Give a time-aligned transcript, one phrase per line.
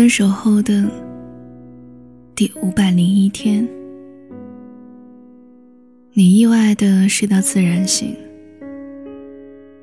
[0.00, 0.88] 分手后的
[2.34, 3.68] 第五百零一天，
[6.14, 8.16] 你意外的睡到自然醒，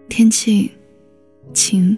[0.09, 0.72] 天气
[1.54, 1.95] 晴。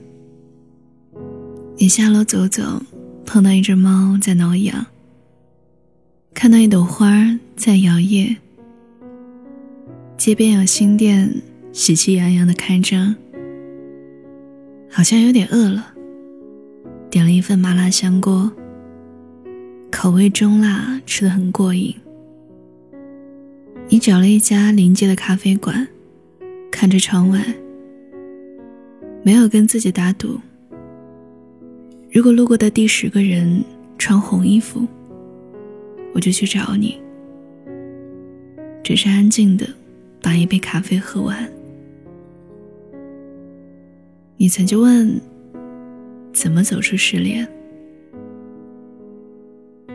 [1.77, 2.83] 你下楼走走，
[3.25, 4.85] 碰到一只猫在挠痒，
[6.33, 8.35] 看到一朵花在摇曳，
[10.17, 13.15] 街边有新店喜气洋洋的开张，
[14.91, 15.93] 好像有点饿了。
[17.09, 18.51] 点了一份麻辣香锅，
[19.91, 21.95] 口味中辣，吃的很过瘾。
[23.87, 25.87] 你找了一家临街的咖啡馆，
[26.69, 27.43] 看着窗外，
[29.23, 30.39] 没有跟自己打赌。
[32.11, 33.63] 如果路过的第十个人
[33.97, 34.85] 穿红衣服，
[36.13, 37.01] 我就去找你。
[38.83, 39.67] 只是安静的
[40.21, 41.51] 把一杯咖啡喝完。
[44.37, 45.19] 你曾经问。
[46.31, 47.47] 怎么走出失恋？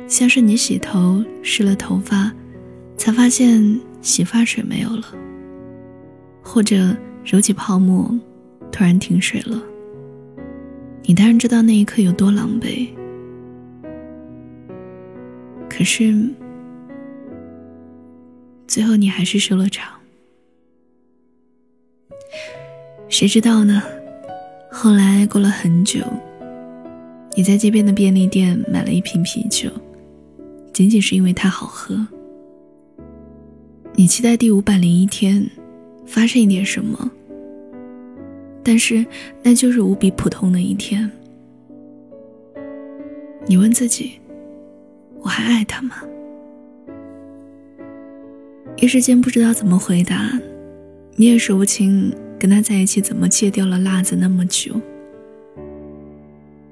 [0.06, 2.30] 像是你洗头湿了头发，
[2.96, 5.02] 才发现洗发水没有了；
[6.42, 8.14] 或者揉起泡沫，
[8.70, 9.62] 突然停水了。
[11.02, 12.88] 你当然知道那一刻有多狼狈，
[15.70, 16.14] 可是
[18.66, 19.92] 最后你还是收了场。
[23.08, 23.82] 谁知道呢？
[24.76, 26.00] 后来过了很久，
[27.36, 29.70] 你在街边的便利店买了一瓶啤酒，
[30.72, 31.96] 仅仅是因为它好喝。
[33.94, 35.48] 你期待第五百零一天
[36.04, 37.08] 发生一点什么，
[38.64, 39.06] 但是
[39.44, 41.08] 那就是无比普通的一天。
[43.46, 44.14] 你问自己：
[45.20, 46.02] 我还爱他吗？
[48.78, 50.36] 一时间不知道怎么回答，
[51.14, 52.12] 你也说不清。
[52.44, 54.78] 跟他在一起，怎么戒掉了辣子那么久？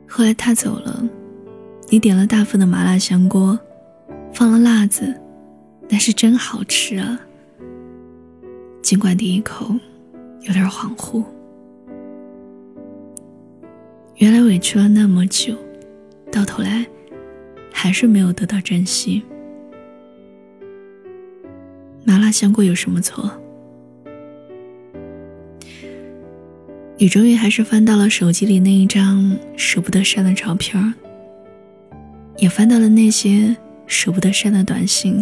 [0.06, 1.02] 后来他走了，
[1.88, 3.58] 你点了大份的麻辣香锅，
[4.34, 5.18] 放了辣子，
[5.88, 7.18] 那是真好吃啊！
[8.82, 9.74] 尽管第一口
[10.42, 11.24] 有点恍惚，
[14.16, 15.54] 原来委屈了那么久，
[16.30, 16.84] 到头来
[17.72, 19.22] 还是没有得到珍惜。
[22.04, 23.32] 麻辣香锅有什么错？
[27.02, 30.94] 你终于还是翻到了手机里那一张舍不得删的照片
[32.38, 33.56] 也翻到了那些
[33.88, 35.20] 舍不得删的短信，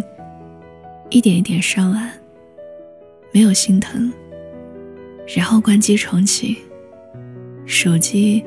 [1.09, 2.11] 一点一点删完，
[3.31, 4.13] 没有心疼，
[5.35, 6.55] 然后关机重启，
[7.65, 8.45] 手机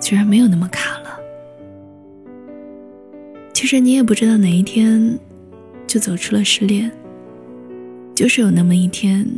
[0.00, 1.20] 居然没有那么卡了。
[3.52, 5.18] 其实你也不知道哪一天
[5.86, 6.90] 就走出了失恋，
[8.14, 9.30] 就是有那么一天，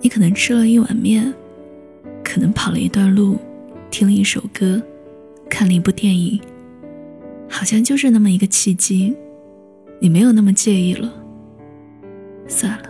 [0.00, 1.30] 你可能吃了一碗面。
[2.32, 3.36] 可能跑了一段路，
[3.90, 4.80] 听了一首歌，
[5.48, 6.40] 看了一部电影，
[7.48, 9.12] 好像就是那么一个契机，
[9.98, 11.12] 你没有那么介意了。
[12.46, 12.88] 算了。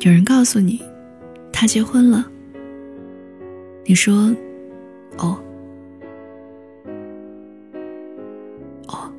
[0.00, 0.82] 有人告诉你，
[1.52, 2.28] 他结婚了。
[3.84, 4.34] 你说，
[5.18, 5.40] 哦，
[8.88, 9.12] 哦，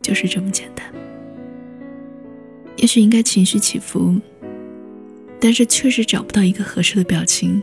[0.00, 0.86] 就是这么简单。
[2.76, 4.14] 也许应该情绪起伏。
[5.40, 7.62] 但是确实找不到一个合适的表情。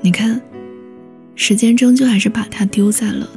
[0.00, 0.40] 你看，
[1.36, 3.28] 时间终究还是把它丢在了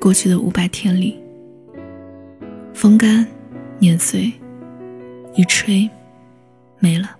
[0.00, 1.18] 过去的五百天里。
[2.72, 3.26] 风干，
[3.78, 4.32] 碾碎，
[5.34, 5.88] 一吹，
[6.78, 7.16] 没了。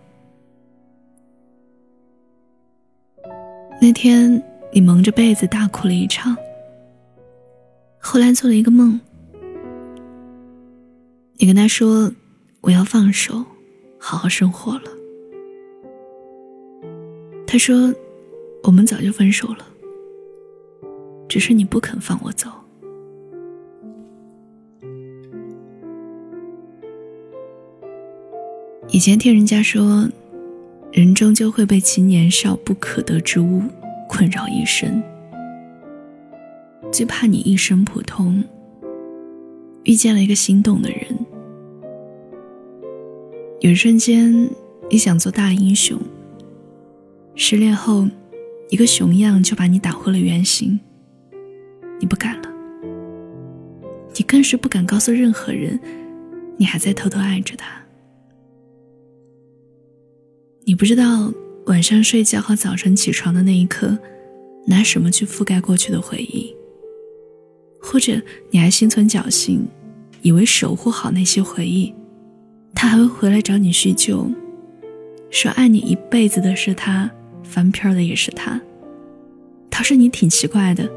[3.80, 4.42] 那天
[4.72, 6.36] 你蒙着被子大哭了一场，
[7.98, 8.98] 后来做了一个梦，
[11.36, 12.12] 你跟他说
[12.62, 13.44] ：“我要放手，
[13.98, 14.90] 好好生活了。”
[17.52, 17.94] 他说
[18.64, 19.58] ：“我们早就分手了，
[21.28, 22.48] 只是你不肯放我走。”
[28.88, 30.08] 以前听人家说，
[30.92, 33.60] 人终究会被其年少不可得之物
[34.08, 35.02] 困扰一生，
[36.90, 38.42] 最怕你一生普通，
[39.84, 41.04] 遇见了一个心动的人，
[43.60, 44.48] 有一瞬间
[44.88, 46.00] 你想做大英雄。
[47.34, 48.06] 失恋后，
[48.68, 50.78] 一个熊样就把你打回了原形。
[51.98, 52.48] 你不敢了，
[54.14, 55.78] 你更是不敢告诉任何人，
[56.56, 57.80] 你还在偷偷爱着他。
[60.64, 61.32] 你不知道
[61.66, 63.98] 晚上睡觉和早晨起床的那一刻，
[64.66, 66.54] 拿什么去覆盖过去的回忆，
[67.80, 68.20] 或者
[68.50, 69.66] 你还心存侥幸，
[70.20, 71.94] 以为守护好那些回忆，
[72.74, 74.30] 他还会回来找你叙旧，
[75.30, 77.10] 说爱你一辈子的是他。
[77.52, 78.58] 翻篇的也是他，
[79.68, 80.90] 倒是你挺奇怪的，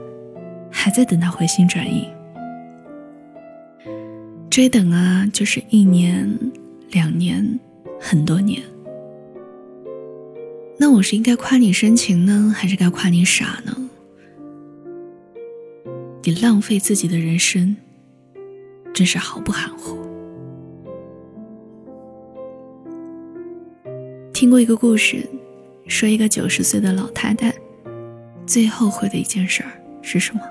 [0.72, 2.08] 还在等他回心转意。
[4.50, 6.40] 追等啊，就是一年、
[6.92, 7.60] 两年、
[8.00, 8.64] 很多年。
[10.80, 13.90] 那我是应该夸你深情呢，还是该夸你傻呢？
[16.24, 17.76] 你浪费自己的人生，
[18.94, 19.98] 真是毫不含糊。
[24.32, 25.28] 听过一个故事，
[25.88, 27.54] 说一个九十岁的老太太，
[28.46, 29.70] 最后悔的一件事儿
[30.02, 30.42] 是什么？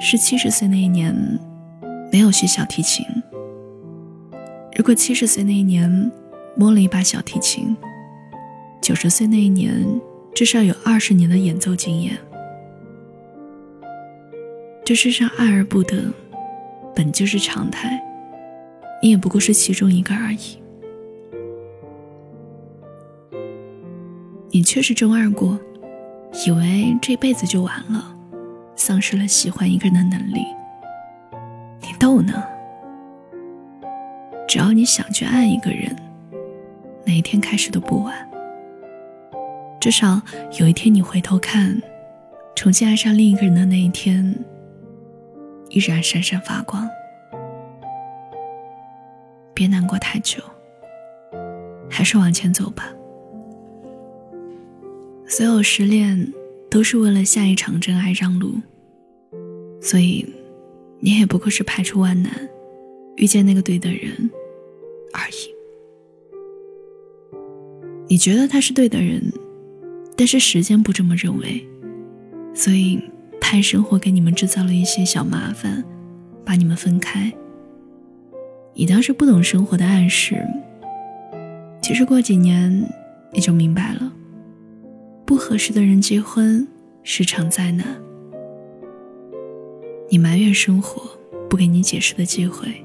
[0.00, 1.14] 是七十岁那一年
[2.12, 3.04] 没有学小提琴。
[4.76, 6.10] 如果七十岁那一年
[6.56, 7.76] 摸了一把小提琴，
[8.80, 9.84] 九十岁那一年
[10.34, 12.16] 至少有二十年的演奏经验。
[14.84, 16.12] 这世上爱而不得，
[16.94, 18.00] 本就是常态，
[19.02, 20.61] 你也不过是其中一个而已。
[24.54, 25.58] 你却是中二过，
[26.44, 28.14] 以为这辈子就完了，
[28.76, 30.44] 丧失了喜欢一个人的能力。
[31.80, 32.34] 你逗呢？
[34.46, 35.96] 只要你想去爱一个人，
[37.06, 38.14] 哪一天开始都不晚。
[39.80, 40.20] 至少
[40.58, 41.80] 有一天你回头看，
[42.54, 44.34] 重新爱上另一个人的那一天。
[45.70, 46.86] 依然闪闪发光，
[49.54, 50.42] 别难过太久，
[51.88, 52.92] 还是往前走吧。
[55.32, 56.30] 所有失恋
[56.70, 58.52] 都是为了下一场真爱让路，
[59.80, 60.26] 所以
[61.00, 62.30] 你也不过是排除万难，
[63.16, 64.30] 遇见那个对的人
[65.14, 65.48] 而已。
[68.08, 69.22] 你觉得他是对的人，
[70.14, 71.66] 但是时间不这么认为，
[72.54, 73.00] 所以。
[73.40, 75.84] 害生活给你们制造了一些小麻烦，
[76.42, 77.30] 把你们分开。
[78.72, 80.42] 你当时不懂生活的暗示，
[81.82, 82.82] 其实过几年
[83.30, 84.11] 你就明白了，
[85.32, 86.68] 不合适的人结婚
[87.02, 87.86] 是场灾难。
[90.10, 91.18] 你埋怨生活
[91.48, 92.84] 不给你解释的机会，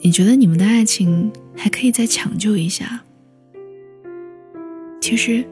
[0.00, 3.04] 你觉得你们的爱情还可以再抢救一下。
[4.98, 5.44] 其实，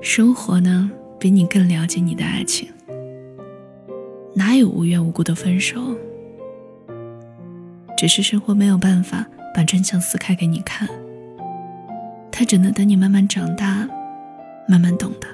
[0.00, 0.90] 生活呢
[1.20, 2.66] 比你更了解你的爱情。
[4.34, 5.78] 哪有无缘无故的分手？
[7.94, 10.88] 只是生活没有办法把真相撕开给你看，
[12.32, 13.86] 他只能等你慢慢长大，
[14.68, 15.26] 慢慢懂得。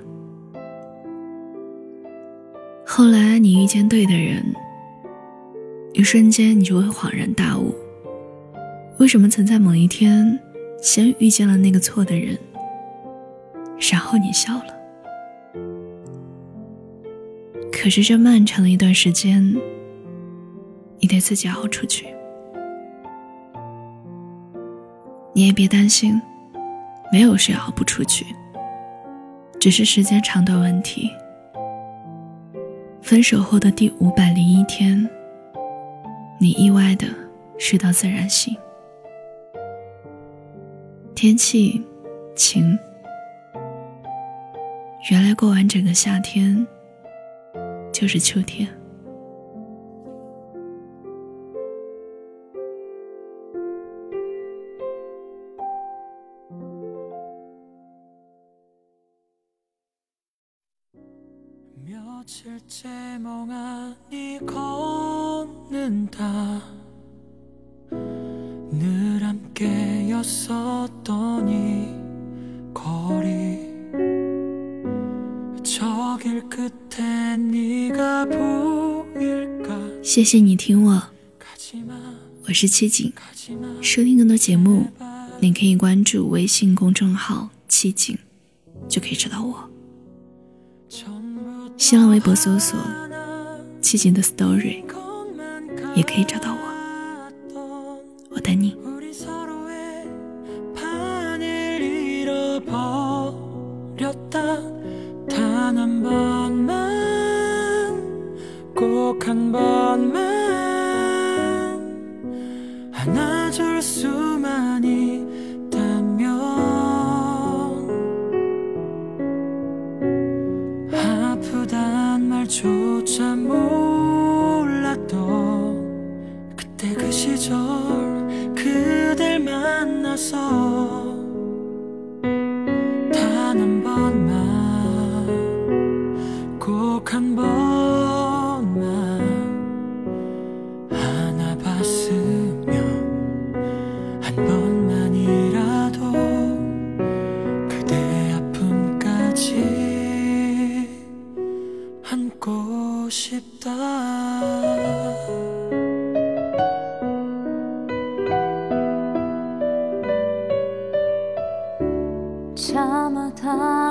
[2.86, 4.54] 后来你遇见对的人，
[5.92, 7.74] 一瞬间你就会恍然大悟：
[8.98, 10.38] 为什么曾在某一天
[10.80, 12.38] 先遇见了那个错的人，
[13.90, 14.66] 然后你笑了。
[17.72, 19.44] 可是这漫长的一段时间，
[21.00, 22.06] 你得自己熬出去。
[25.34, 26.22] 你也别担心，
[27.10, 28.24] 没有谁熬不出去，
[29.64, 31.10] 只是时间长短问题。
[33.00, 35.08] 分手后的第五百零一天，
[36.38, 37.06] 你意外的
[37.56, 38.54] 睡到自然醒，
[41.14, 41.82] 天气
[42.36, 42.78] 晴。
[45.10, 46.66] 原来过完整个夏天。
[47.90, 48.68] 就是秋天。
[80.02, 81.02] 谢谢你听我，
[82.46, 83.12] 我是七景。
[83.80, 84.86] 收听更多节目，
[85.40, 88.16] 你可以关注微信公众号“七景”，
[88.88, 89.68] 就可以找到我。
[91.76, 92.78] 新浪微博搜索
[93.82, 94.84] “七景的 story”，
[95.96, 96.63] 也可以找到我。
[98.44, 98.83] 等你。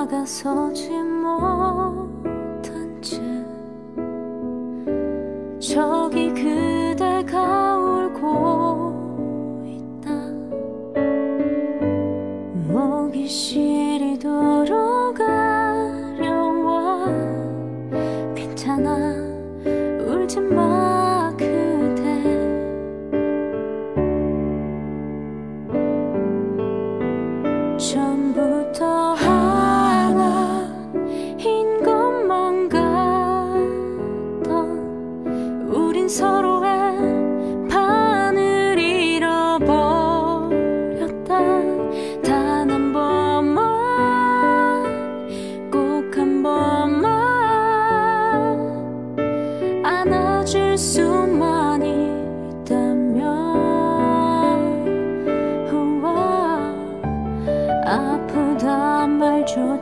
[0.06, 2.33] 的所寂寞。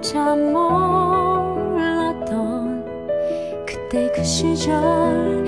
[0.02, 1.74] 참 몰랐던
[3.64, 5.41] 그때 그 시절.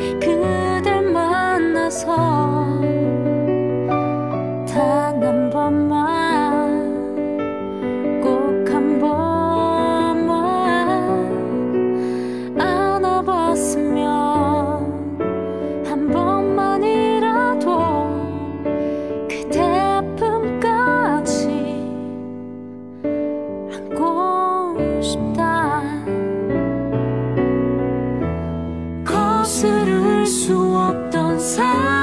[31.55, 31.94] time.